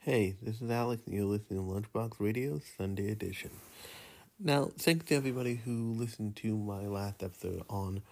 [0.00, 3.52] Hey, this is Alex, and you're listening to Lunchbox Radio Sunday Edition.
[4.38, 8.02] Now, thanks to everybody who listened to my last episode on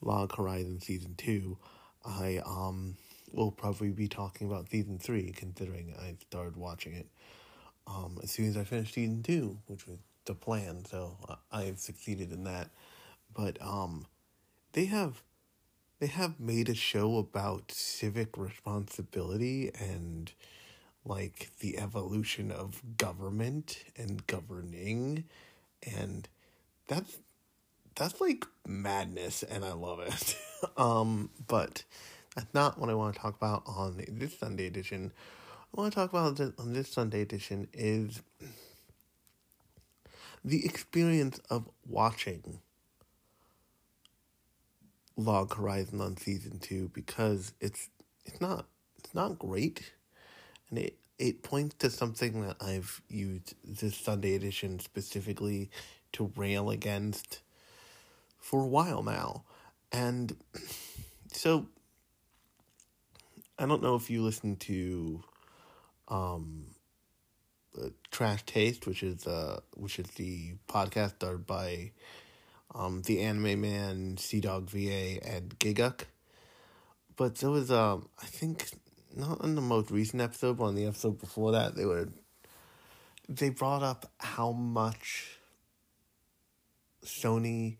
[0.00, 1.56] Log Horizon Season 2.
[2.04, 2.96] I um
[3.32, 7.06] will probably be talking about Season 3, considering I started watching it
[7.86, 11.16] um, as soon as I finished Season 2, which was the plan, so
[11.50, 12.70] I've succeeded in that.
[13.34, 14.06] But um,
[14.72, 15.22] they have
[16.00, 20.32] they have made a show about civic responsibility and
[21.04, 25.24] like the evolution of government and governing
[25.96, 26.28] and
[26.88, 27.18] that's
[27.94, 30.36] that's like madness and I love it.
[30.76, 31.84] um but
[32.34, 35.12] that's not what I want to talk about on this Sunday edition.
[35.76, 38.20] I want to talk about on this Sunday edition is
[40.44, 42.60] the experience of watching
[45.16, 47.88] Log Horizon on season 2 because it's
[48.26, 48.66] it's not
[48.98, 49.92] it's not great
[50.68, 55.70] and it it points to something that I've used this Sunday edition specifically
[56.12, 57.40] to rail against
[58.38, 59.44] for a while now.
[59.92, 60.36] And
[61.32, 61.68] so
[63.58, 65.22] I don't know if you listen to
[66.08, 66.73] um
[68.10, 71.92] Trash Taste, which is uh which is the podcast started by
[72.74, 76.02] um the Anime Man, CDawgVA, and Gigguk.
[77.16, 78.70] But there was um I think
[79.16, 82.08] not in the most recent episode, but on the episode before that, they were
[83.28, 85.38] they brought up how much
[87.04, 87.76] Sony,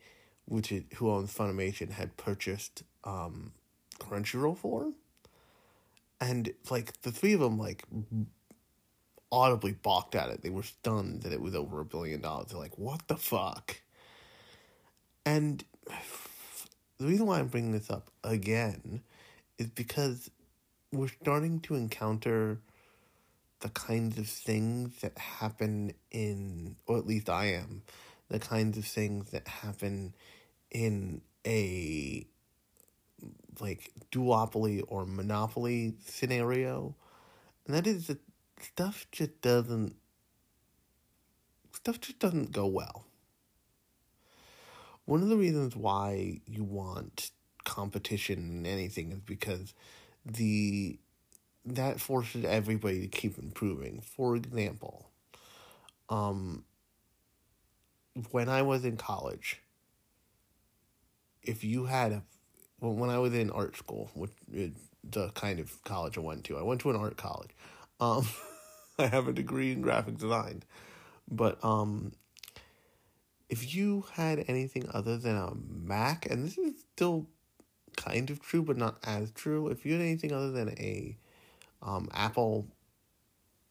[0.46, 3.52] which is, who owns Funimation, had purchased um,
[3.98, 4.92] Crunchyroll for,
[6.20, 7.84] and like the three of them like
[9.34, 10.42] audibly balked at it.
[10.42, 12.48] They were stunned that it was over a billion dollars.
[12.50, 13.80] They're like, "What the fuck?"
[15.26, 15.64] And
[16.98, 19.02] the reason why I'm bringing this up again
[19.58, 20.30] is because
[20.92, 22.60] we're starting to encounter
[23.60, 27.82] the kinds of things that happen in, or at least I am,
[28.28, 30.14] the kinds of things that happen
[30.70, 32.26] in a
[33.60, 36.94] like duopoly or monopoly scenario.
[37.66, 38.20] And that is that
[38.64, 39.96] stuff just doesn't
[41.72, 43.04] stuff just doesn't go well.
[45.04, 47.30] One of the reasons why you want
[47.64, 49.74] competition in anything is because
[50.24, 50.98] the
[51.66, 54.00] that forces everybody to keep improving.
[54.00, 55.10] For example,
[56.08, 56.64] um,
[58.30, 59.60] when I was in college,
[61.42, 62.22] if you had a,
[62.80, 64.32] when I was in art school, which
[65.02, 67.50] the kind of college I went to, I went to an art college.
[68.00, 68.26] Um,
[68.98, 70.62] I have a degree in graphic design,
[71.30, 72.12] but um,
[73.48, 77.26] if you had anything other than a Mac, and this is still
[77.96, 79.68] kind of true, but not as true.
[79.68, 81.16] If you had anything other than a
[81.82, 82.68] um, Apple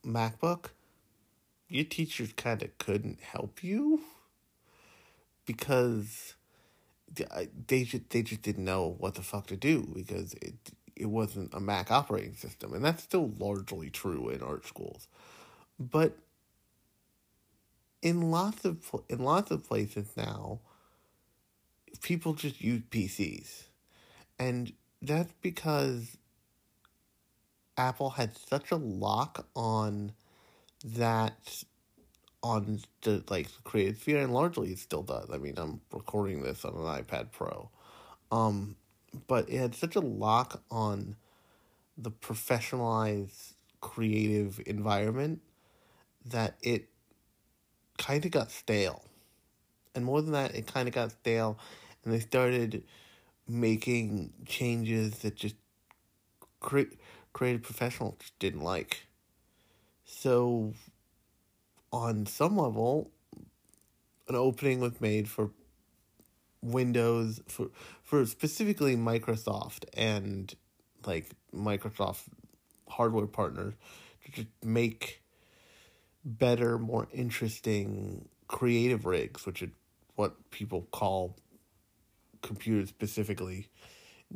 [0.06, 0.72] MacBook,
[1.68, 4.02] your teachers kind of couldn't help you
[5.46, 6.36] because
[7.68, 10.56] they just they just didn't know what the fuck to do because it
[10.96, 15.08] it wasn't a Mac operating system, and that's still largely true in art schools,
[15.80, 16.18] but
[18.02, 18.78] in lots of
[19.09, 20.59] in lots of places now,
[22.02, 23.64] people just use PCs
[24.40, 26.18] and that's because
[27.78, 30.14] Apple had such a lock on
[30.84, 31.64] that
[32.42, 35.30] on the like creative sphere and largely it still does.
[35.31, 37.70] I mean, I'm recording this on an iPad Pro.
[38.31, 38.75] Um,
[39.28, 41.16] but it had such a lock on
[41.97, 45.41] the professionalized creative environment
[46.25, 46.90] that it
[47.97, 49.03] kind of got stale.
[49.96, 51.57] And more than that, it kind of got stale
[52.03, 52.84] and they started
[53.47, 55.56] making changes that just
[56.59, 56.95] cre-
[57.34, 59.07] creative professionals didn't like.
[60.06, 60.74] So,
[61.91, 63.12] on some level,
[64.28, 65.51] an opening was made for
[66.63, 67.69] Windows for
[68.04, 70.56] for specifically Microsoft and
[71.06, 72.24] like Microsoft
[72.88, 73.74] hardware partners
[74.36, 75.21] to make
[76.24, 79.69] better, more interesting creative rigs, which is
[80.15, 81.36] what people call
[82.42, 83.68] computers specifically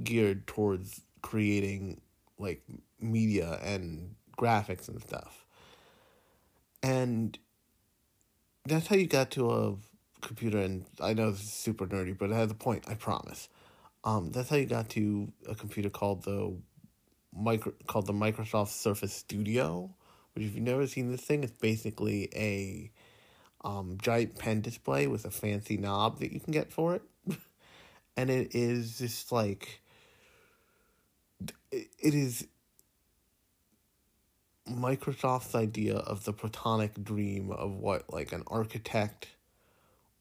[0.04, 2.02] geared towards creating
[2.38, 2.62] like
[3.00, 5.46] media and graphics and stuff.
[6.84, 7.38] And
[8.66, 9.76] that's how you got to a
[10.22, 13.50] computer and I know this is super nerdy, but it has a point, I promise.
[14.04, 16.56] Um, that's how you got to a computer called the
[17.36, 19.90] micro called the Microsoft Surface Studio,
[20.34, 22.92] which if you've never seen this thing, it's basically a
[23.64, 27.02] um, giant pen display with a fancy knob that you can get for it.
[28.18, 29.82] and it is just like,
[31.72, 32.48] it is
[34.70, 39.28] Microsoft's idea of the platonic dream of what like an architect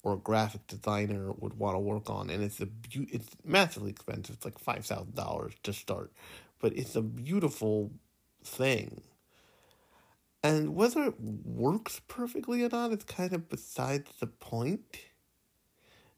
[0.07, 3.91] or a graphic designer would want to work on, and it's a be- it's massively
[3.91, 4.37] expensive.
[4.37, 6.13] It's like five thousand dollars to start,
[6.61, 7.91] but it's a beautiful
[8.45, 9.01] thing.
[10.45, 14.97] And whether it works perfectly or not is kind of besides the point.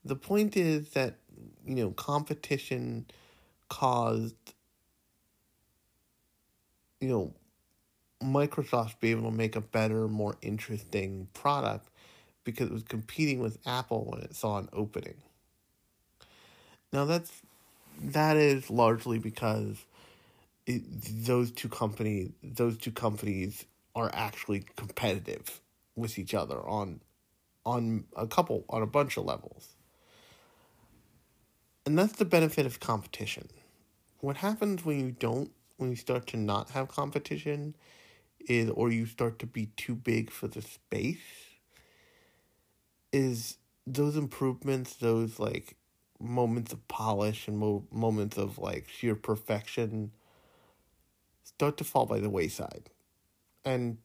[0.05, 1.17] The point is that
[1.65, 3.07] you know competition
[3.71, 4.53] caused
[7.01, 7.33] you know
[8.23, 11.89] Microsoft to be able to make a better, more interesting product
[12.49, 15.17] because it was competing with Apple when it saw an opening.
[16.95, 17.43] Now that's
[18.01, 19.77] that is largely because
[20.67, 20.83] it,
[21.27, 25.61] those two companies those two companies are actually competitive
[25.95, 27.03] with each other on
[27.67, 29.75] on a couple on a bunch of levels.
[31.85, 33.49] And that's the benefit of competition.
[34.21, 37.77] What happens when you don't when you start to not have competition
[38.41, 41.48] is or you start to be too big for the space
[43.13, 45.77] is those improvements those like
[46.21, 50.11] moments of polish and mo- moments of like sheer perfection
[51.43, 52.91] start to fall by the wayside
[53.65, 53.99] and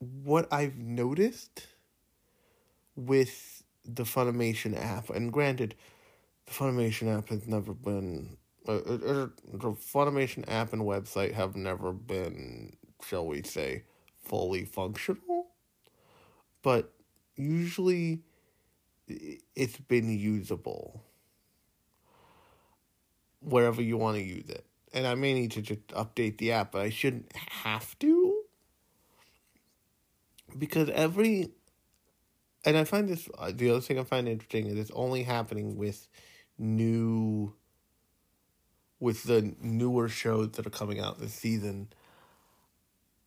[0.00, 1.66] what i've noticed
[2.96, 5.74] with the funimation app and granted
[6.46, 8.36] the funimation app has never been
[8.68, 13.84] uh, uh, the funimation app and website have never been shall we say,
[14.22, 15.46] fully functional.
[16.62, 16.92] But
[17.36, 18.22] usually
[19.08, 21.02] it's been usable
[23.40, 24.64] wherever you want to use it.
[24.94, 28.42] And I may need to just update the app, but I shouldn't have to.
[30.56, 31.50] Because every.
[32.64, 33.28] And I find this.
[33.38, 36.08] Uh, the other thing I find interesting is it's only happening with
[36.58, 37.54] new.
[39.00, 41.88] With the newer shows that are coming out this season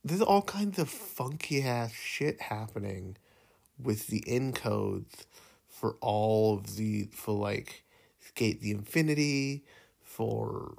[0.06, 3.18] there's all kinds of funky ass shit happening
[3.82, 5.26] with the encodes
[5.68, 7.84] for all of the for like
[8.36, 9.64] SK8 the Infinity,
[10.02, 10.76] for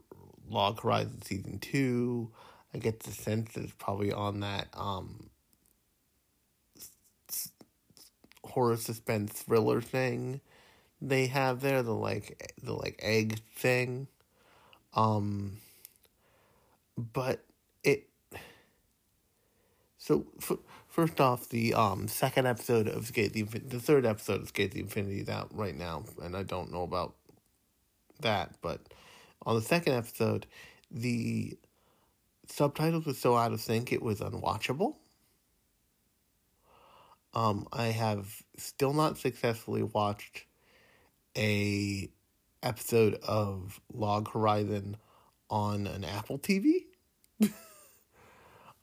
[0.49, 2.31] Log Horizon season two.
[2.75, 5.31] I get the sense that it's probably on that um
[8.45, 10.41] horror suspense thriller thing
[11.01, 14.09] they have there, the like the like egg thing.
[14.95, 15.59] Um
[16.97, 17.45] but
[17.85, 18.09] it
[19.99, 20.59] so f-
[20.97, 24.81] first off, the um second episode of Skate the the third episode of SK8 the
[24.81, 27.15] Infinity is out right now, and I don't know about
[28.21, 28.81] that, but
[29.45, 30.47] on the second episode,
[30.91, 31.59] the
[32.49, 34.95] subtitles were so out of sync it was unwatchable.
[37.35, 40.47] Um, I have still not successfully watched
[41.37, 42.09] a
[42.63, 44.97] episode of Log Horizon
[45.51, 46.87] on an Apple TV.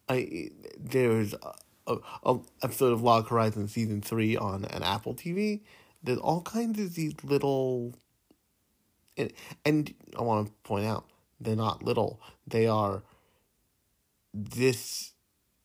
[0.07, 1.33] I there's
[1.87, 5.61] a, a, episode of Log Horizon season three on an Apple TV.
[6.01, 7.93] There's all kinds of these little,
[9.17, 9.31] and,
[9.65, 11.05] and I want to point out
[11.39, 12.21] they're not little.
[12.47, 13.03] They are
[14.33, 15.13] this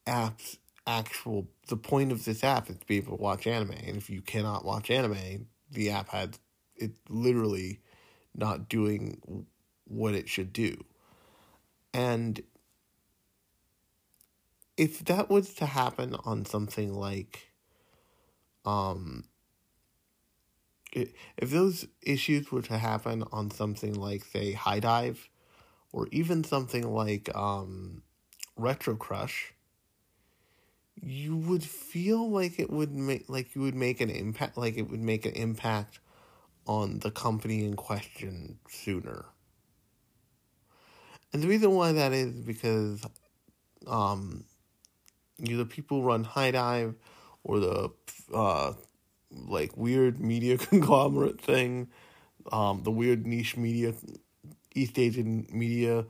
[0.06, 1.48] app's actual.
[1.68, 4.20] The point of this app is to be able to watch anime, and if you
[4.20, 6.30] cannot watch anime, the app has
[6.76, 7.80] it literally
[8.34, 9.46] not doing
[9.84, 10.84] what it should do,
[11.92, 12.42] and
[14.78, 17.52] if that was to happen on something like
[18.64, 19.24] um
[20.92, 25.28] if those issues were to happen on something like say HIDIVE
[25.92, 28.02] or even something like um
[28.58, 29.52] RetroCrush
[31.00, 34.90] you would feel like it would make like you would make an impact like it
[34.90, 35.98] would make an impact
[36.66, 39.24] on the company in question sooner.
[41.32, 43.02] And the reason why that is because
[43.86, 44.44] um
[45.42, 46.94] either people run HIDIVE
[47.44, 47.90] or the
[48.32, 48.72] uh,
[49.30, 51.88] like weird media conglomerate thing,
[52.52, 53.94] um, the weird niche media,
[54.74, 56.04] East Asian media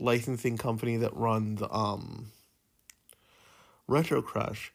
[0.00, 2.30] licensing company that runs um,
[3.88, 4.70] RetroCrush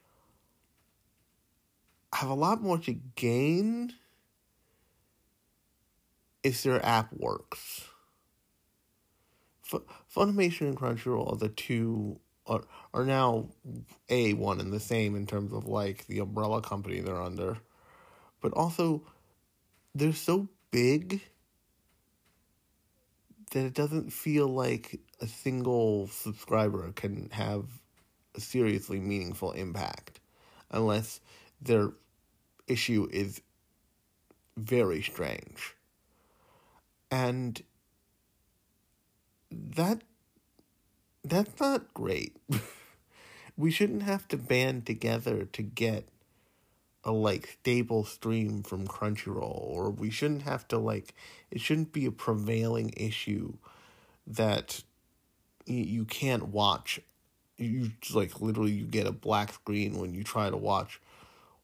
[2.14, 3.94] have a lot more to gain
[6.44, 7.88] if their app works.
[9.72, 9.82] F-
[10.14, 12.64] Funimation and Crunchyroll are the two are
[12.94, 13.48] are now
[14.10, 17.58] a one and the same in terms of like the umbrella company they're under,
[18.42, 19.04] but also
[19.96, 21.22] they're so big
[23.52, 27.66] that it doesn't feel like a single subscriber can have
[28.36, 30.20] a seriously meaningful impact
[30.72, 31.20] unless
[31.62, 31.92] their
[32.68, 33.42] issue is
[34.58, 35.76] very strange.
[37.10, 37.62] And
[39.52, 40.04] that
[41.30, 42.36] that's not great.
[43.58, 46.08] we shouldn't have to band together to get
[47.04, 51.14] a like stable stream from Crunchyroll or we shouldn't have to like
[51.50, 53.54] it shouldn't be a prevailing issue
[54.28, 54.84] that
[55.66, 57.00] you, can't watch
[57.58, 61.00] you like literally you get a black screen when you try to watch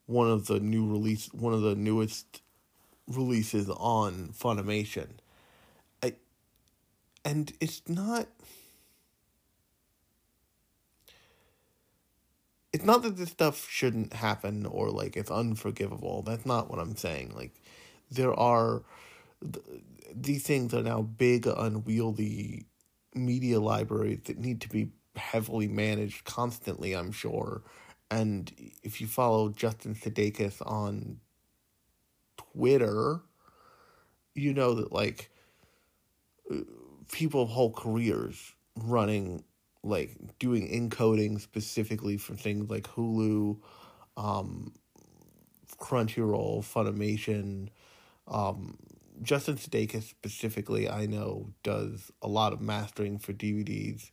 [0.06, 2.42] one of the new release one of the newest
[3.08, 5.08] releases on Funimation.
[6.02, 6.14] I
[7.24, 8.28] and it's not
[12.76, 16.24] it's not that this stuff shouldn't happen or like it's unforgivable.
[16.24, 17.34] That's not what I'm saying.
[17.34, 17.54] Like
[18.12, 18.84] there are
[20.14, 22.66] these things are now big unwieldy
[23.14, 27.62] media libraries that need to be heavily managed constantly, I'm sure.
[28.12, 28.52] And
[28.84, 31.22] if you follow Justin Sevakis on
[32.36, 33.22] Twitter,
[34.34, 35.30] you know that like
[36.52, 36.58] uh,
[37.14, 39.46] people have whole careers running
[39.86, 43.58] like doing encoding specifically for things like Hulu,
[44.18, 44.74] um,
[45.80, 47.70] Crunchyroll, Funimation.
[48.28, 48.78] Um,
[49.22, 54.12] Justin Sevakis specifically, I know, does a lot of mastering for DVDs,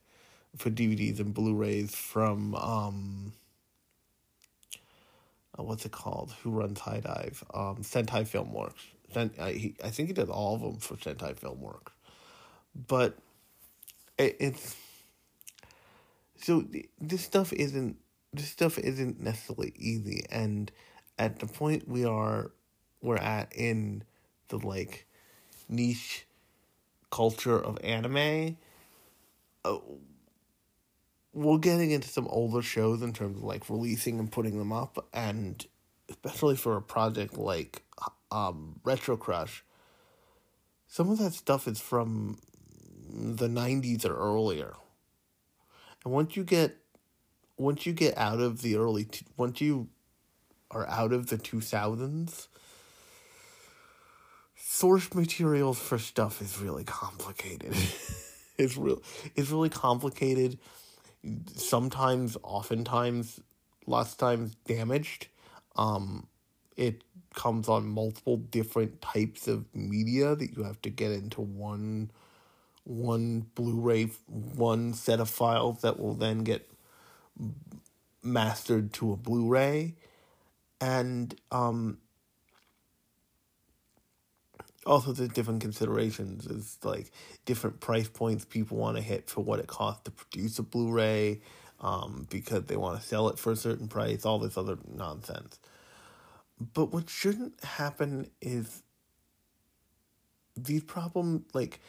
[0.57, 3.33] for DVDs and Blu-rays from um,
[5.59, 6.33] uh, what's it called?
[6.43, 7.45] Who runs HIDIVE?
[7.53, 8.85] Um, Sentai Filmworks.
[9.13, 11.93] Sent, I, he, I think he does all of them for Sentai Filmworks,
[12.89, 13.19] but
[14.17, 14.75] it, it's
[16.43, 16.65] so
[17.01, 17.97] this stuff isn't
[18.33, 20.25] this stuff isn't necessarily easy.
[20.31, 20.71] And
[21.19, 22.51] at the point we are
[23.01, 24.05] we're at in
[24.49, 25.07] the like
[25.69, 26.27] niche
[27.11, 28.57] culture of anime
[29.65, 29.79] uh,
[31.35, 35.07] we're getting into some older shows in terms of like releasing and putting them up.
[35.13, 35.65] And
[36.09, 37.83] especially for a project like
[38.31, 39.61] um, RetroCrush
[40.93, 42.37] some of that stuff is from
[43.09, 44.75] the 90s or earlier
[46.05, 46.77] and once you get
[47.57, 49.07] once you get out of the early
[49.37, 49.89] once you
[50.71, 52.49] are out of the 2000s
[54.57, 57.75] source materials for stuff is really complicated.
[58.59, 59.03] it's real
[59.35, 60.59] it's really complicated
[61.55, 63.41] sometimes oftentimes
[63.87, 65.29] lots of times damaged
[65.77, 66.27] um
[66.77, 67.03] it
[67.35, 72.11] comes on multiple different types of media that you have to get into one
[72.93, 76.71] one Blu-ray, one set of files that will then get
[78.23, 79.95] mastered to a Blu-ray,
[80.81, 81.99] and um,
[84.85, 86.47] also there's different considerations.
[86.47, 87.11] It's like
[87.45, 91.41] different price points people want to hit for what it costs to produce a Blu-ray,
[91.81, 94.25] um, because they want to sell it for a certain price.
[94.25, 95.59] All this other nonsense.
[96.75, 98.83] But what shouldn't happen is
[100.57, 101.81] these problems like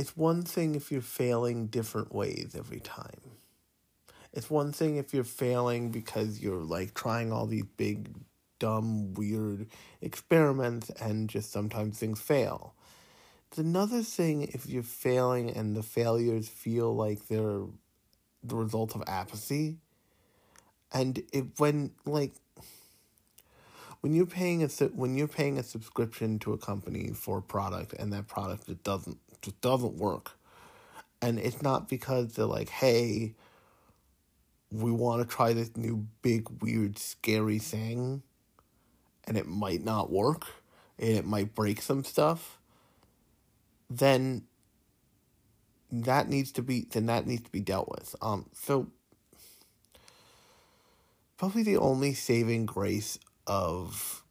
[0.00, 3.20] it's one thing if you're failing different ways every time.
[4.32, 8.08] It's one thing if you're failing because you're like trying all these big,
[8.58, 9.66] dumb, weird
[10.00, 12.72] experiments and just sometimes things fail.
[13.48, 17.64] It's another thing if you're failing and the failures feel like they're
[18.42, 19.76] the result of apathy.
[20.94, 22.32] And it when like
[24.00, 27.92] when you're paying a when you're paying a subscription to a company for a product
[27.92, 30.32] and that product it doesn't just doesn't work.
[31.22, 33.34] And it's not because they're like, hey,
[34.72, 38.22] we want to try this new big, weird, scary thing,
[39.24, 40.46] and it might not work,
[40.98, 42.58] and it might break some stuff,
[43.88, 44.44] then
[45.92, 48.14] that needs to be then that needs to be dealt with.
[48.22, 48.86] Um so
[51.36, 54.22] probably the only saving grace of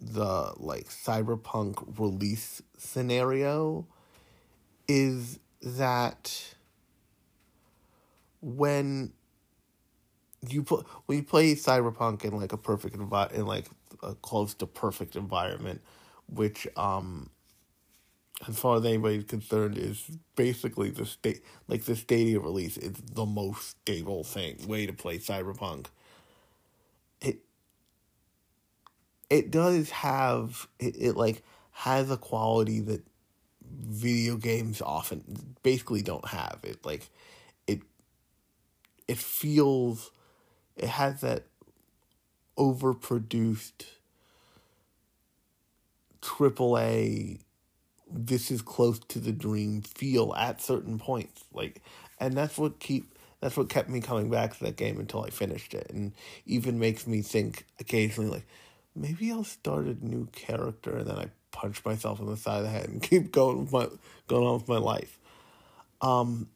[0.00, 3.86] the like cyberpunk release scenario
[4.88, 6.54] is that
[8.40, 9.12] when
[10.48, 13.68] you put when you play cyberpunk in like a perfect envi- in like
[14.02, 15.80] a close to perfect environment
[16.28, 17.30] which um
[18.48, 23.24] as far as anybody's concerned is basically the state like the stadia release is the
[23.24, 25.86] most stable thing way to play cyberpunk.
[27.20, 27.38] It
[29.30, 33.02] it does have it, it like has a quality that
[33.78, 36.58] video games often basically don't have.
[36.62, 37.08] It like
[37.66, 37.80] it
[39.08, 40.10] it feels
[40.76, 41.44] it has that
[42.56, 43.84] overproduced
[46.20, 47.38] triple A
[48.10, 51.44] this is close to the dream feel at certain points.
[51.52, 51.82] Like
[52.20, 55.30] and that's what keep that's what kept me coming back to that game until I
[55.30, 56.12] finished it, and
[56.46, 58.46] even makes me think occasionally like
[58.96, 62.64] maybe I'll start a new character and then I punch myself in the side of
[62.64, 63.88] the head and keep going with my
[64.28, 65.18] going on with my life.
[66.00, 66.48] Um,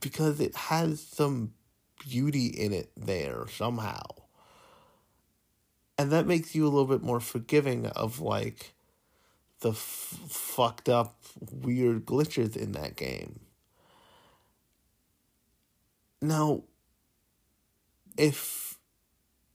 [0.00, 1.52] because it has some
[2.08, 4.00] beauty in it there somehow.
[5.98, 8.74] And that makes you a little bit more forgiving of like
[9.60, 11.16] the f- fucked up
[11.62, 13.40] weird glitches in that game.
[16.22, 16.62] Now
[18.16, 18.78] if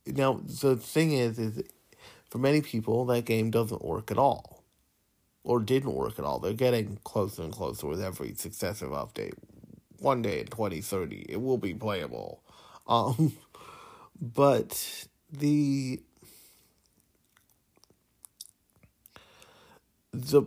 [0.06, 1.64] now the thing is is
[2.30, 4.59] for many people that game doesn't work at all
[5.50, 6.38] or didn't work at all.
[6.38, 9.34] They're getting closer and closer with every successive update.
[9.98, 12.44] One day in 2030 it will be playable.
[12.88, 13.34] Um
[14.22, 16.02] but the
[20.14, 20.44] the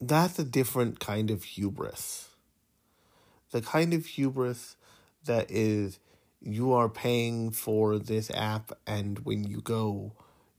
[0.00, 2.28] that's a different kind of hubris.
[3.50, 4.76] The kind of hubris
[5.24, 5.98] that is
[6.40, 10.12] you are paying for this app and when you go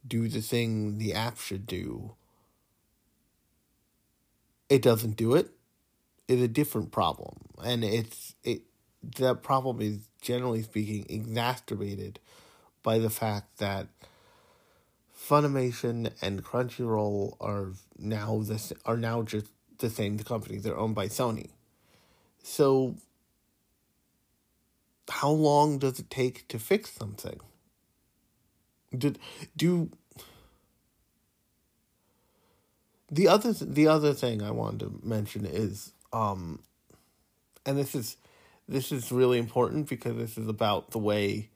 [0.05, 2.15] do the thing the app should do
[4.69, 5.49] it doesn't do it
[6.27, 8.61] is a different problem and it's it
[9.17, 12.19] that problem is generally speaking exacerbated
[12.83, 13.87] by the fact that
[15.29, 19.47] Funimation and Crunchyroll are now this are now just
[19.79, 20.63] the same companies.
[20.63, 21.51] They're owned by Sony.
[22.41, 22.95] So
[25.09, 27.39] how long does it take to fix something?
[28.97, 29.19] Did
[29.55, 29.91] do
[33.11, 36.59] the other the other thing I wanted to mention is um
[37.65, 38.17] and this is
[38.67, 41.49] this is really important because this is about the way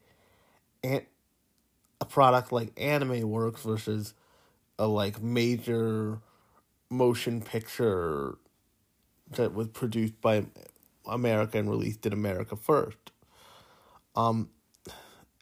[0.84, 1.06] a,
[2.00, 4.14] a product like anime works versus
[4.78, 6.18] a like major
[6.90, 8.36] motion picture
[9.30, 10.44] that was produced by
[11.06, 13.12] America and released in America first.
[14.16, 14.50] Um,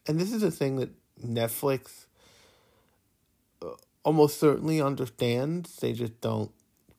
[0.07, 0.90] and this is a thing that
[1.25, 2.07] Netflix
[4.04, 6.50] almost certainly understands, they just don't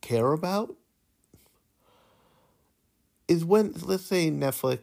[0.02, 0.76] care about.
[3.28, 4.80] Is when, let's say, Netflix,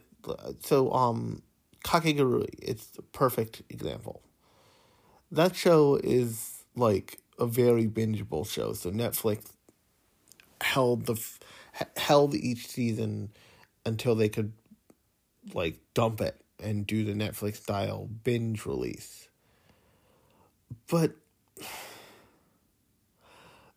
[0.61, 1.41] so, um,
[1.83, 4.21] Kakegurui, it's a perfect example.
[5.31, 8.73] That show is like a very bingeable show.
[8.73, 9.45] So Netflix
[10.61, 11.19] held the
[11.97, 13.31] held each season
[13.85, 14.53] until they could
[15.53, 19.27] like dump it and do the Netflix style binge release.
[20.87, 21.13] But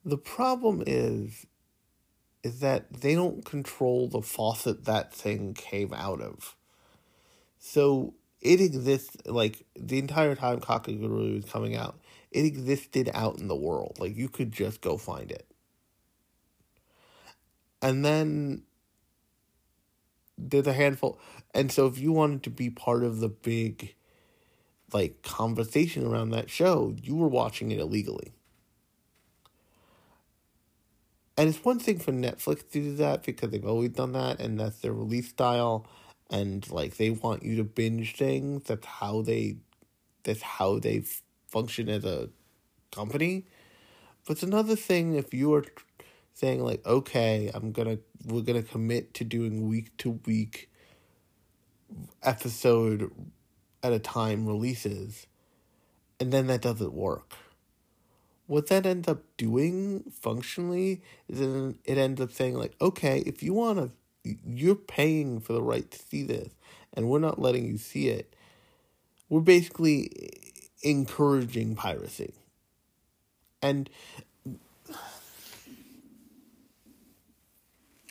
[0.04, 1.46] the problem is
[2.42, 6.54] is that they don't control the faucet that thing came out of.
[7.58, 8.12] So
[8.42, 11.98] it exists like the entire time Kakegurui was coming out,
[12.30, 13.96] it existed out in the world.
[13.98, 15.46] Like you could just go find it.
[17.80, 18.64] And then
[20.36, 21.18] there's a handful
[21.54, 23.94] and so if you wanted to be part of the big
[24.92, 28.34] like conversation around that show, you were watching it illegally.
[31.36, 34.58] And it's one thing for Netflix to do that because they've always done that and
[34.60, 35.86] that's their release style
[36.30, 38.64] and like they want you to binge things.
[38.64, 39.56] That's how they
[40.22, 41.04] that's how they
[41.48, 42.30] function as a
[42.92, 43.46] company.
[44.26, 45.64] But it's another thing if you are
[46.34, 50.70] saying like, okay, I'm gonna we're gonna commit to doing week to week
[52.22, 53.10] episode
[53.82, 55.26] at a time releases,
[56.20, 57.34] and then that doesn't work.
[58.46, 63.42] What that ends up doing functionally is then it ends up saying like, okay, if
[63.42, 66.50] you want to, you're paying for the right to see this,
[66.92, 68.34] and we're not letting you see it.
[69.28, 70.10] We're basically
[70.82, 72.34] encouraging piracy.
[73.62, 73.88] And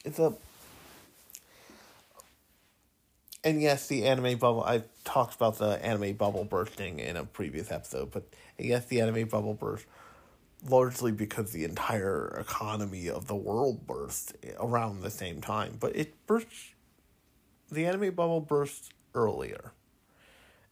[0.04, 0.34] it's a
[3.44, 4.64] and yes, the anime bubble.
[4.64, 8.24] I talked about the anime bubble bursting in a previous episode, but
[8.58, 9.86] yes, the anime bubble burst
[10.68, 15.78] largely because the entire economy of the world burst around the same time.
[15.80, 16.48] But it burst.
[17.72, 19.74] The anime bubble burst earlier,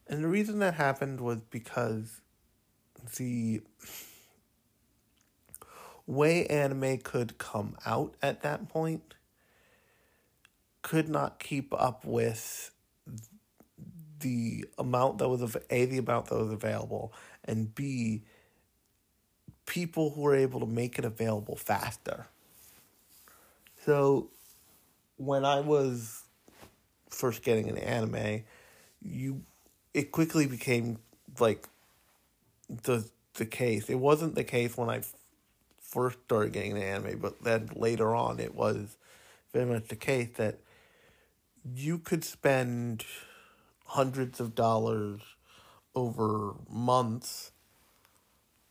[0.08, 2.22] and the reason that happened was because
[3.18, 3.62] the
[6.06, 9.16] way anime could come out at that point
[10.82, 12.72] could not keep up with
[14.20, 17.14] the amount that was a the amount that was available
[17.46, 18.24] and b
[19.72, 22.28] people who are able to make it available faster.
[23.86, 24.28] So
[25.16, 26.24] when i was
[27.10, 28.44] first getting an anime
[29.02, 29.44] you
[29.94, 30.98] it quickly became
[31.40, 31.68] like
[32.70, 33.90] the the case.
[33.90, 35.02] It wasn't the case when i
[35.80, 38.98] first started getting an anime but then later on it was
[39.54, 40.60] very much the case that
[41.74, 43.06] you could spend
[43.86, 45.22] hundreds of dollars
[45.96, 47.51] over months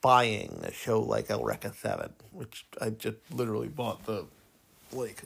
[0.01, 4.27] buying a show like Eureka 7, which I just literally bought the
[4.93, 5.23] like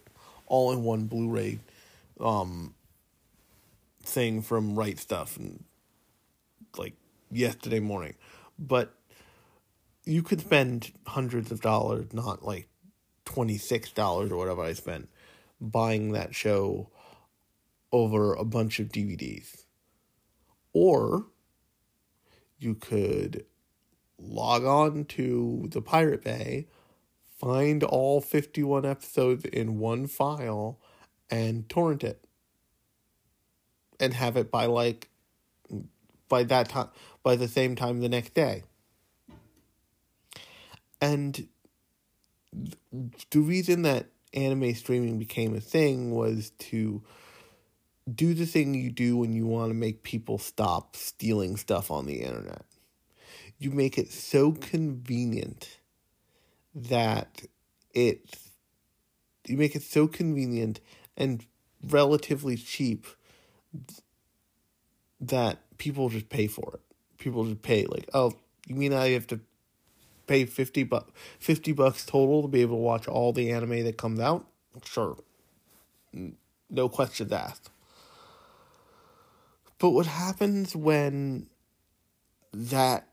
[0.46, 1.58] all in one Blu-ray
[2.20, 2.74] um
[4.02, 5.64] thing from Right Stuf and
[6.76, 6.94] like
[7.30, 8.14] yesterday morning.
[8.58, 8.94] But
[10.04, 12.68] you could spend hundreds of dollars, not like
[13.26, 15.08] $26 or whatever I spent
[15.60, 16.90] buying that show
[17.90, 19.64] over a bunch of DVDs.
[20.72, 21.26] Or
[22.58, 23.46] you could
[24.18, 26.66] log on to the Pirate Bay,
[27.38, 30.78] find all 51 episodes in one file,
[31.30, 32.24] and torrent it.
[34.00, 35.08] And have it by like
[36.28, 36.88] by that time
[37.22, 38.64] by the same time the next day.
[41.00, 41.48] And
[43.30, 47.02] the reason that anime streaming became a thing was to
[48.12, 52.06] do the thing you do when you want to make people stop stealing stuff on
[52.06, 52.64] the internet.
[53.64, 55.78] You make it so convenient
[56.74, 57.44] that
[57.94, 58.36] it
[59.46, 60.80] you make it so convenient
[61.16, 61.46] and
[61.82, 63.06] relatively cheap
[65.18, 66.80] that people just pay for it.
[67.16, 68.34] People just pay like, "Oh,
[68.66, 69.40] you mean I have to
[70.26, 73.96] pay 50 bu- 50 bucks total to be able to watch all the anime that
[73.96, 74.46] comes out?"
[74.84, 75.16] Sure.
[76.68, 77.70] No questions asked.
[79.78, 81.48] But what happens when
[82.52, 83.08] that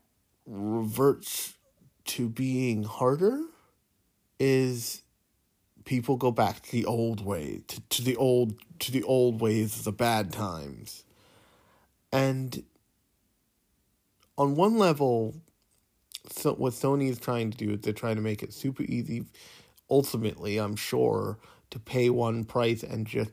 [0.46, 1.54] reverts
[2.04, 3.40] to being harder
[4.38, 5.02] is
[5.84, 9.78] people go back to the old way, to, to the old to the old ways
[9.78, 11.04] of the bad times.
[12.12, 12.64] And
[14.36, 15.34] on one level,
[16.30, 19.24] so what Sony is trying to do is they're trying to make it super easy,
[19.88, 21.38] ultimately, I'm sure,
[21.70, 23.30] to pay one price and just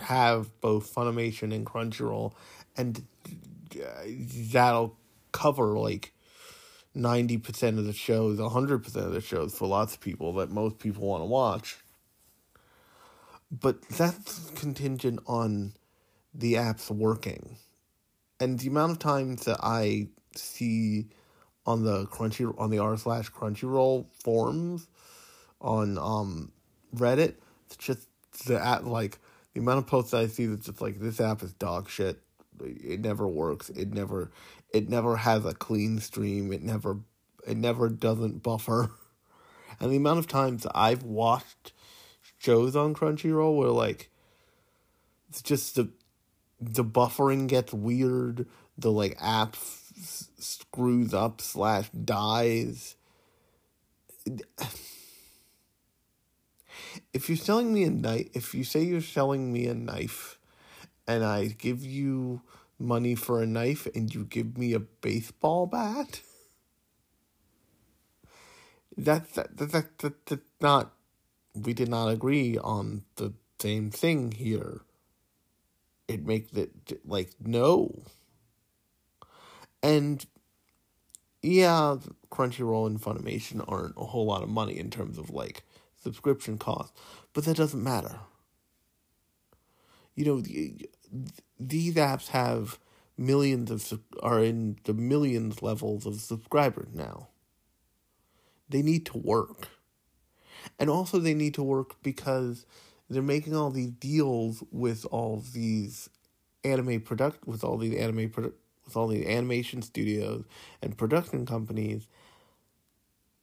[0.00, 2.32] have both Funimation and Crunchyroll,
[2.76, 3.04] and
[3.76, 4.04] uh,
[4.52, 4.96] that'll
[5.34, 6.14] cover like
[6.96, 11.06] 90% of the shows, 100% of the shows for lots of people that most people
[11.06, 11.76] want to watch.
[13.50, 15.74] But that's contingent on
[16.32, 17.56] the apps working.
[18.40, 21.08] And the amount of times that I see
[21.66, 24.88] on the Crunchy on the r slash Crunchyroll forums
[25.60, 26.52] on um
[26.94, 27.34] Reddit,
[27.66, 28.08] it's just
[28.46, 29.18] the app like
[29.54, 32.20] the amount of posts I see that's just like this app is dog shit.
[32.60, 33.70] It never works.
[33.70, 34.30] It never
[34.74, 36.52] it never has a clean stream.
[36.52, 36.98] It never
[37.46, 38.90] it never doesn't buffer.
[39.80, 41.72] And the amount of times I've watched
[42.38, 44.08] shows on Crunchyroll where like
[45.28, 45.90] it's just the
[46.60, 48.46] the buffering gets weird,
[48.78, 49.92] the like app f-
[50.38, 52.96] screws up slash dies.
[57.12, 60.38] If you're selling me a knife, if you say you're selling me a knife,
[61.06, 62.42] and I give you
[62.78, 66.20] money for a knife and you give me a baseball bat,
[68.96, 70.92] that that that that, that, that not
[71.54, 74.80] we did not agree on the same thing here.
[76.08, 78.02] It makes it like no.
[79.82, 80.24] And
[81.42, 81.96] yeah,
[82.30, 85.62] Crunchyroll and Funimation aren't a whole lot of money in terms of like
[86.02, 86.98] subscription costs,
[87.32, 88.20] but that doesn't matter.
[90.14, 90.88] You know, the,
[91.58, 92.78] these apps have
[93.16, 97.28] millions of are in the millions levels of subscribers now.
[98.68, 99.68] They need to work.
[100.78, 102.66] And also they need to work because
[103.08, 106.08] they're making all these deals with all these
[106.64, 108.52] anime product with all these anime produ-
[108.84, 110.44] with all these animation studios
[110.82, 112.08] and production companies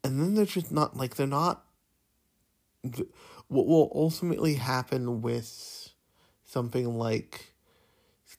[0.04, 1.64] and then they're just not like they're not
[3.48, 5.90] what will ultimately happen with
[6.46, 7.54] something like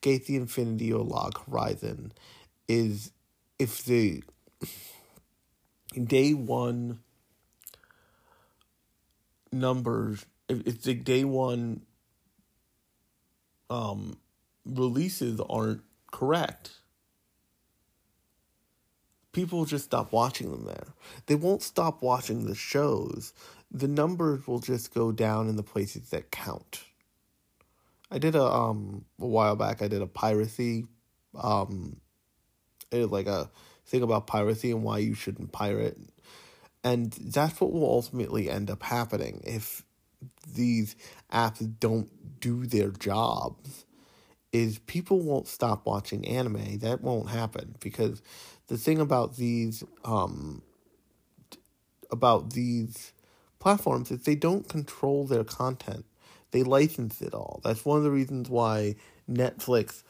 [0.03, 2.13] SK8 the Infinity or Log Horizon
[2.69, 3.13] is
[3.59, 4.23] if the
[6.05, 7.01] day one
[9.51, 11.83] numbers if, if the day one
[13.71, 14.17] um
[14.65, 16.73] releases aren't correct
[19.33, 20.89] people will just stop watching them there.
[21.27, 23.33] They won't stop watching the shows.
[23.71, 26.85] The numbers will just go down in the places that count
[28.13, 30.85] i did a um a while back i did a piracy
[31.35, 31.97] um
[32.93, 33.51] it like a
[33.87, 35.99] thing about piracy and why you shouldn't pirate.
[36.85, 39.85] And that's what will ultimately end up happening if
[40.47, 40.97] these
[41.33, 43.87] apps don't do their jobs
[44.53, 46.79] is people won't stop watching anime.
[46.79, 48.23] That won't happen because
[48.67, 50.63] the thing about these um
[52.11, 53.13] about these
[53.59, 56.05] platforms is they don't control their content
[56.53, 57.61] They license it all.
[57.65, 58.97] That's one of the reasons why
[59.31, 60.03] Netflix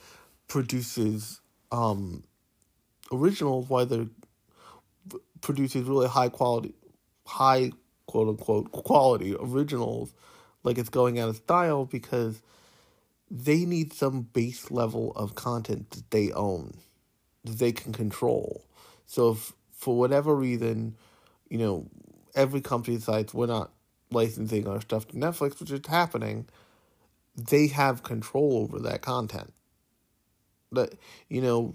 [0.48, 2.24] produces um,
[3.10, 3.68] originals.
[3.68, 4.08] Why they
[5.40, 6.74] produces really high quality,
[7.26, 7.72] high
[8.06, 10.12] quote unquote quality originals,
[10.64, 12.42] like it's going out of style because
[13.30, 16.74] they need some base level of content that they own,
[17.44, 18.64] that they can control.
[19.06, 20.96] So if for whatever reason,
[21.48, 21.86] you know,
[22.34, 23.70] every company decides we're not
[24.12, 26.48] licensing our stuff to Netflix, which is happening,
[27.36, 29.52] they have control over that content.
[30.70, 30.94] But,
[31.28, 31.74] you know,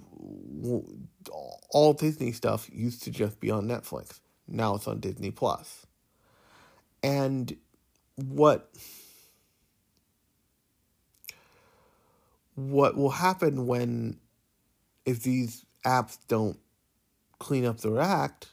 [1.69, 4.19] all Disney stuff used to just be on Netflix.
[4.47, 5.85] Now it's on Disney Plus.
[7.03, 7.55] And
[8.15, 8.69] what
[12.55, 14.17] what will happen when
[15.05, 16.59] if these apps don't
[17.37, 18.47] clean up their act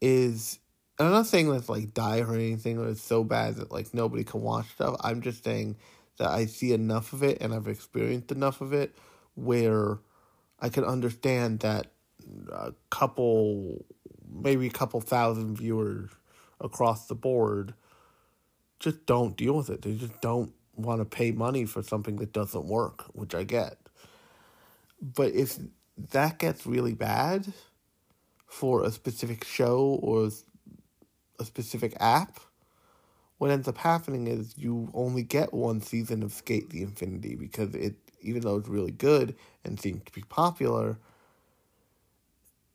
[0.00, 0.60] is
[0.98, 4.24] I'm not saying that's like dire or anything or it's so bad that like nobody
[4.24, 4.96] can watch stuff.
[5.00, 5.76] I'm just saying
[6.18, 8.94] that I see enough of it and I've experienced enough of it
[9.34, 9.98] where
[10.60, 11.88] I can understand that
[12.52, 13.84] a couple
[14.30, 16.10] maybe a couple thousand viewers
[16.60, 17.74] across the board
[18.78, 19.82] just don't deal with it.
[19.82, 23.76] They just don't want to pay money for something that doesn't work, which I get.
[25.00, 25.58] But if
[26.10, 27.52] that gets really bad
[28.46, 30.30] for a specific show or
[31.42, 32.40] a specific app,
[33.38, 37.74] what ends up happening is you only get one season of SK8 the Infinity because
[37.74, 40.96] it, even though it's really good and seems to be popular,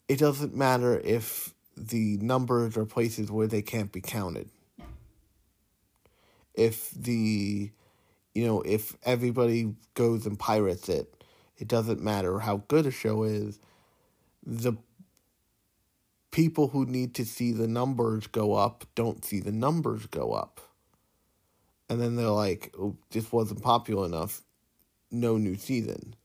[0.07, 4.49] it doesn't matter if the numbers are places where they can't be counted.
[6.53, 7.71] If the
[8.33, 11.23] you know, if everybody goes and pirates it,
[11.57, 13.59] it doesn't matter how good a show is.
[14.45, 14.73] The
[16.31, 20.61] people who need to see the numbers go up don't see the numbers go up.
[21.89, 24.41] And then they're like, oh, this wasn't popular enough.
[25.09, 26.15] No new season.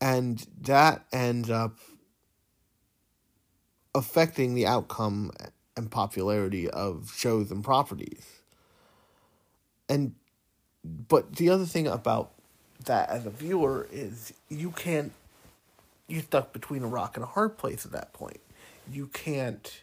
[0.00, 1.78] And that ends up
[3.94, 5.32] affecting the outcome
[5.76, 8.40] and popularity of shows and properties.
[9.88, 10.14] And
[10.84, 12.32] but the other thing about
[12.84, 15.12] that as a viewer is you can't
[16.06, 18.40] you're stuck between a rock and a hard place at that point.
[18.90, 19.82] You can't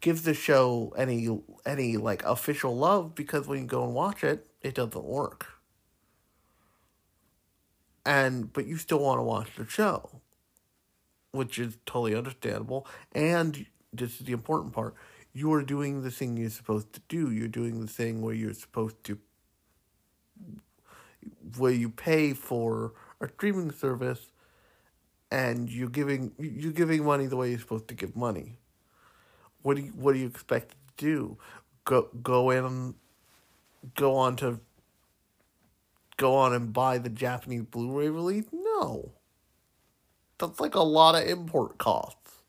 [0.00, 1.28] give the show any
[1.64, 5.46] any like official love because when you go and watch it, it doesn't work.
[8.04, 10.10] And but you still want to watch the show,
[11.30, 12.86] which is totally understandable.
[13.12, 14.94] And this is the important part:
[15.32, 17.30] you are doing the thing you're supposed to do.
[17.30, 19.18] You're doing the thing where you're supposed to
[21.56, 24.31] where you pay for a streaming service
[25.32, 28.58] and you're giving you're giving money the way you're supposed to give money.
[29.62, 31.38] What do you what do you expect to do?
[31.84, 32.94] Go go in
[33.96, 34.60] go on to
[36.18, 38.44] go on and buy the Japanese Blu-ray release?
[38.52, 39.12] No.
[40.38, 42.42] That's like a lot of import costs.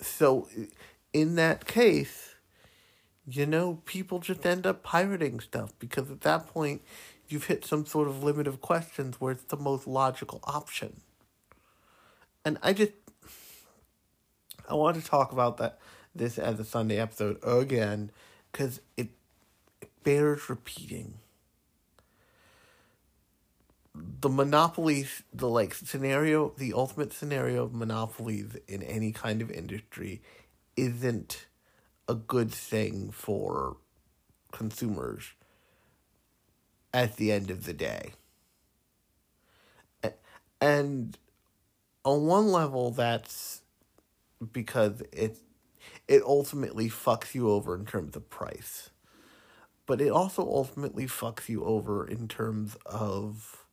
[0.00, 0.48] So
[1.14, 2.34] in that case,
[3.26, 6.82] you know, people just end up pirating stuff because at that point
[7.28, 11.00] you've hit some sort of limit of questions where it's the most logical option.
[12.44, 12.92] And I just
[14.68, 15.78] I want to talk about that
[16.14, 18.10] this as a Sunday episode again
[18.52, 19.10] cuz it,
[19.80, 21.18] it bears repeating.
[23.94, 30.22] The monopolies, the like scenario, the ultimate scenario of monopolies in any kind of industry
[30.76, 31.46] isn't
[32.08, 33.76] a good thing for
[34.52, 35.32] consumers
[36.92, 38.12] at the end of the day.
[40.60, 41.16] And
[42.04, 43.62] on one level, that's
[44.52, 45.38] because it
[46.08, 48.90] it ultimately fucks you over in terms of price.
[49.86, 53.64] But it also ultimately fucks you over in terms of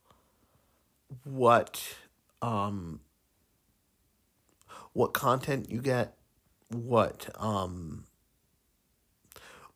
[1.24, 1.96] what
[2.42, 3.00] um
[4.92, 6.16] what content you get,
[6.68, 8.04] what um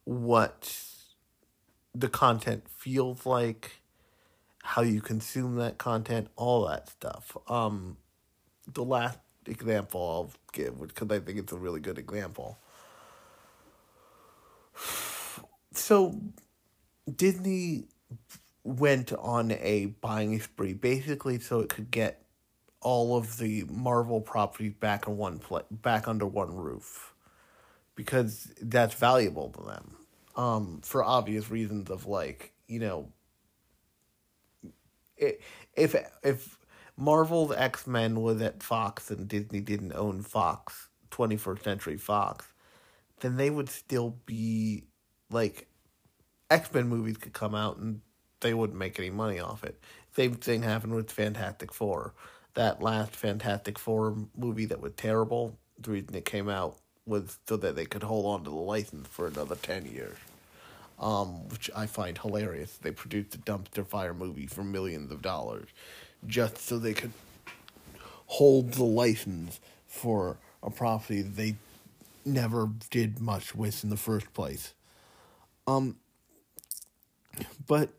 [0.05, 0.90] what
[1.95, 3.81] the content feels like,
[4.63, 7.37] how you consume that content, all that stuff.
[7.49, 7.97] Um,
[8.73, 12.59] the last example I'll give, because I think it's a really good example.
[15.73, 16.21] So,
[17.15, 17.85] Disney
[18.63, 22.23] went on a buying spree basically so it could get
[22.81, 27.15] all of the Marvel properties back in one pla- back under one roof
[27.95, 29.97] because that's valuable to them
[30.41, 33.13] um, for obvious reasons of like you know
[35.19, 36.59] if if
[36.97, 42.47] Marvel's X Men was at Fox and Disney didn't own Fox, 21st Century Fox,
[43.21, 44.85] then they would still be
[45.31, 45.69] like
[46.51, 48.01] X Men movies could come out and
[48.41, 49.79] they wouldn't make any money off it.
[50.17, 52.15] Same thing happened with Fantastic Four.
[52.55, 57.59] That last Fantastic Four movie that was terrible, the reason it came out was so
[57.59, 60.17] that they could hold on to the license for another 10 years.
[61.01, 62.77] Um, which I find hilarious.
[62.77, 65.69] They produced a dumpster fire movie for millions of dollars
[66.27, 67.13] just so they could
[68.27, 71.57] hold the license for a property they
[72.25, 74.75] never did much with in the first place.
[75.67, 75.97] Um,
[77.67, 77.91] but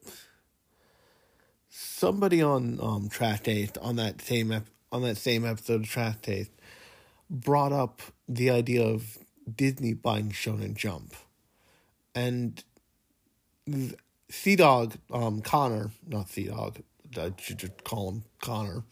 [1.70, 6.16] somebody on um, Trash Taste on that same ep- on that same episode of Trash
[6.22, 6.52] Taste
[7.30, 9.18] brought up the idea of
[9.54, 11.14] Disney buying Shonen Jump,
[12.14, 12.64] and
[13.70, 16.82] CDawg um, Connor, not CDawg,
[17.18, 18.84] I should just call him Connor,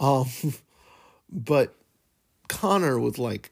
[0.00, 0.26] um,
[1.30, 1.74] but
[2.48, 3.50] Connor was like,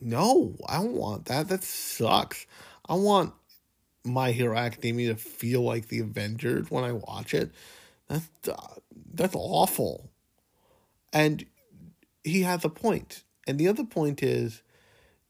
[0.00, 1.48] "No, I don't want that.
[1.48, 2.46] That sucks.
[2.88, 3.32] I want
[4.04, 7.50] My Hero Academia to feel like the Avengers when I watch it.
[8.08, 8.74] That's uh,
[9.12, 10.10] that's awful."
[11.12, 11.46] And
[12.24, 13.22] he has a point.
[13.46, 14.62] And the other point is,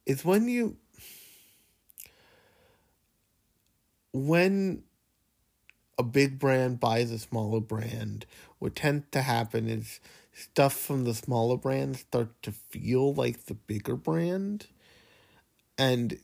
[0.06, 0.76] is when you,
[4.14, 4.84] when
[5.98, 8.26] a big brand buys a smaller brand,
[8.58, 10.00] what tends to happen is
[10.32, 14.66] stuff from the smaller brand start to feel like the bigger brand.
[15.76, 16.18] And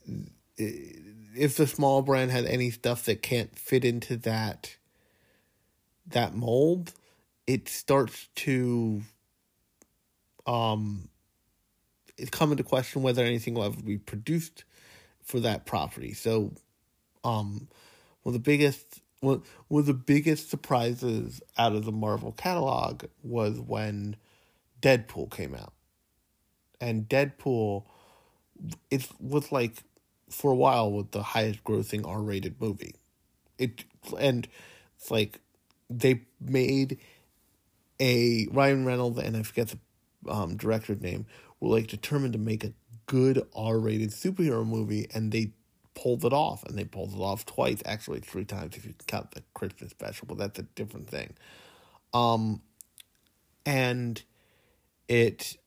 [0.57, 4.77] if the small brand has any stuff that can't fit into that
[6.07, 6.93] that mold,
[7.45, 9.01] it starts to
[10.47, 11.09] um
[12.17, 14.63] it come into question whether anything will ever be produced
[15.21, 16.13] for that property.
[16.13, 16.53] So
[17.23, 17.67] um
[18.23, 23.05] one of the biggest one, one of the biggest surprises out of the Marvel catalog
[23.23, 24.15] was when
[24.81, 25.73] Deadpool came out.
[26.79, 27.83] And Deadpool
[28.89, 29.83] it was like
[30.29, 32.95] for a while was the highest grossing R rated movie.
[33.57, 33.83] It
[34.19, 34.47] and
[34.97, 35.39] it's like
[35.89, 36.99] they made
[37.99, 41.25] a Ryan Reynolds and I forget the um, director's name
[41.59, 42.73] were like determined to make a
[43.05, 45.51] good R rated superhero movie and they
[45.93, 49.31] pulled it off and they pulled it off twice actually three times if you count
[49.31, 51.33] the christmas special but that's a different thing.
[52.13, 52.61] Um
[53.65, 54.21] and
[55.07, 55.57] it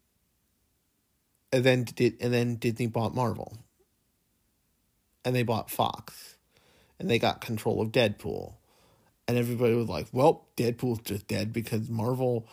[1.53, 3.59] and then did and then disney bought marvel.
[5.27, 6.37] And they bought fox.
[6.99, 8.55] And they got control of deadpool.
[9.27, 12.49] And everybody was like well deadpool's just dead because marvel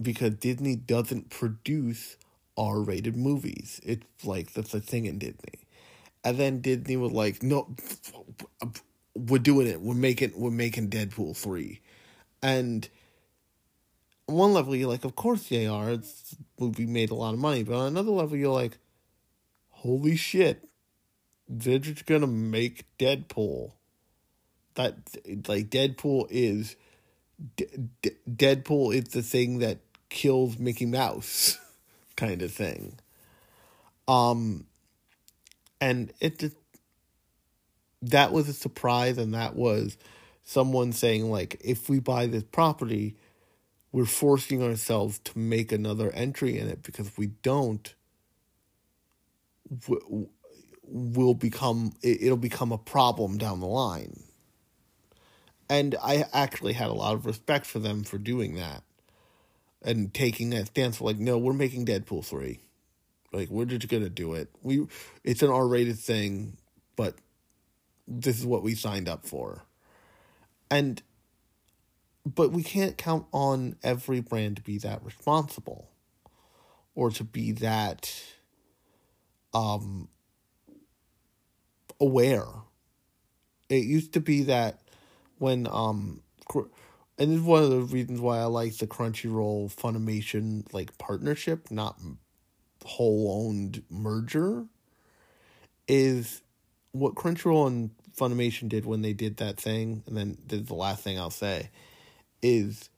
[0.00, 2.16] because disney doesn't produce
[2.56, 3.80] r-rated movies.
[3.82, 5.61] It's like that's a thing in disney
[6.24, 7.74] and then Disney was like, "No,
[9.14, 9.80] we're doing it.
[9.80, 11.80] We're making we're making Deadpool three,
[12.42, 12.88] and
[14.28, 15.90] on one level you're like, of course they are.
[15.90, 18.78] It's movie made a lot of money, but on another level you're like,
[19.70, 20.68] holy shit,
[21.48, 23.72] they're just gonna make Deadpool.
[24.74, 24.96] That
[25.48, 26.76] like Deadpool is
[27.56, 27.66] D-
[28.00, 31.58] D- Deadpool is the thing that kills Mickey Mouse,
[32.16, 32.98] kind of thing.
[34.08, 34.66] Um
[35.82, 36.56] and it just
[38.00, 39.98] that was a surprise and that was
[40.44, 43.16] someone saying like if we buy this property
[43.90, 47.94] we're forcing ourselves to make another entry in it because if we don't
[50.84, 54.22] we'll become it'll become a problem down the line.
[55.68, 58.84] And i actually had a lot of respect for them for doing that
[59.82, 62.60] and taking that stance like no we're making deadpool 3
[63.32, 64.48] like we're just gonna do it.
[64.62, 64.86] We
[65.24, 66.56] it's an R rated thing,
[66.96, 67.14] but
[68.06, 69.62] this is what we signed up for.
[70.70, 71.02] And
[72.24, 75.88] but we can't count on every brand to be that responsible
[76.94, 78.22] or to be that
[79.54, 80.08] um
[82.00, 82.46] aware.
[83.68, 84.80] It used to be that
[85.38, 86.22] when um
[87.18, 91.70] and this is one of the reasons why I like the Crunchyroll Funimation like partnership,
[91.70, 91.98] not
[92.84, 94.66] whole owned merger
[95.88, 96.42] is
[96.92, 101.18] what Crunchyroll and Funimation did when they did that thing, and then the last thing
[101.18, 101.70] I'll say,
[102.42, 102.90] is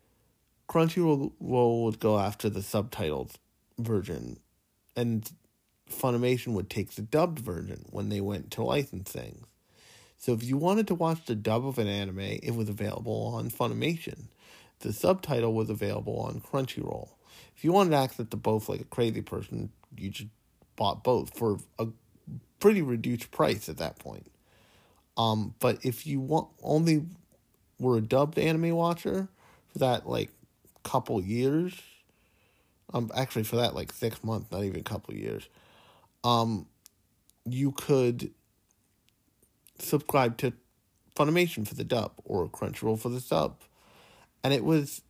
[0.68, 3.32] Crunchyroll would go after the subtitled
[3.78, 4.38] version,
[4.96, 5.30] and
[5.90, 9.46] Funimation would take the dubbed version when they went to license things.
[10.16, 13.50] So if you wanted to watch the dub of an anime, it was available on
[13.50, 14.28] Funimation.
[14.80, 17.10] The subtitle was available on Crunchyroll.
[17.56, 20.28] If you wanted to both like a crazy person, you just
[20.76, 21.88] bought both for a
[22.60, 24.30] pretty reduced price at that point.
[25.16, 27.06] Um, but if you want only
[27.78, 29.28] were a dubbed anime watcher
[29.72, 30.30] for that like
[30.82, 31.74] couple years,
[32.92, 35.48] um, actually for that like six months, not even a couple years,
[36.22, 36.66] um,
[37.44, 38.30] you could
[39.78, 40.52] subscribe to
[41.16, 43.56] Funimation for the dub or Crunchyroll for the sub.
[44.42, 45.02] And it was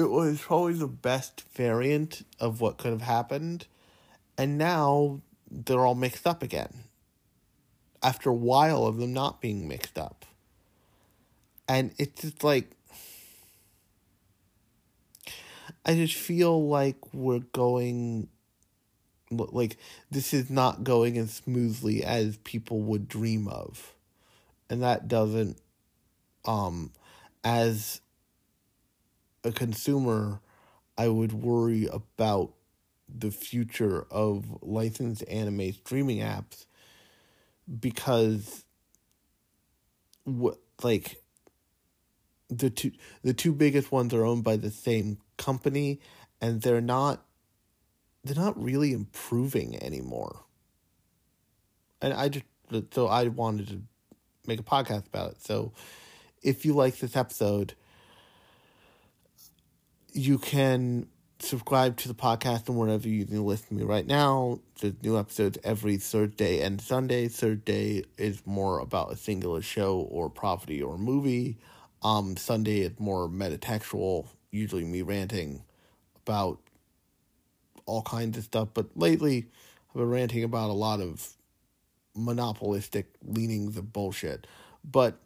[0.00, 3.66] it was probably the best variant of what could have happened.
[4.38, 5.20] And now
[5.50, 6.84] they're all mixed up again.
[8.02, 10.24] After a while of them not being mixed up.
[11.68, 12.70] And it's just like
[15.84, 18.28] I just feel like we're going
[19.30, 19.76] like
[20.10, 23.94] this is not going as smoothly as people would dream of
[24.68, 25.56] and that doesn't
[26.44, 26.90] um
[27.44, 28.00] as
[29.44, 30.40] a consumer
[30.98, 32.52] i would worry about
[33.08, 36.66] the future of licensed anime streaming apps
[37.78, 38.64] because
[40.24, 41.22] what like
[42.48, 46.00] the two the two biggest ones are owned by the same company
[46.40, 47.24] and they're not
[48.24, 50.44] they're not really improving anymore.
[52.02, 52.44] And I just
[52.92, 53.82] so I wanted to
[54.46, 55.42] make a podcast about it.
[55.42, 55.72] So
[56.42, 57.74] if you like this episode,
[60.12, 61.06] you can
[61.38, 64.60] subscribe to the podcast and wherever you listen to me right now.
[64.80, 67.28] There's new episodes every Thursday and Sunday.
[67.28, 71.56] Thursday is more about a singular show or property or movie.
[72.02, 75.62] Um, Sunday is more metatextual, usually me ranting
[76.26, 76.58] about
[77.86, 79.46] all kinds of stuff, but lately
[79.90, 81.36] I've been ranting about a lot of
[82.14, 84.46] monopolistic leanings of bullshit.
[84.84, 85.18] But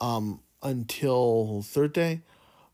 [0.00, 2.22] um, until Thursday,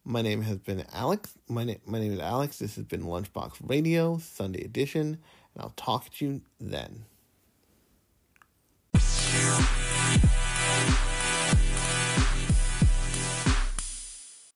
[0.08, 1.34] my name has been Alex.
[1.48, 2.58] My name my name is Alex.
[2.58, 5.18] This has been Lunchbox Radio Sunday edition,
[5.54, 7.04] and I'll talk to you then.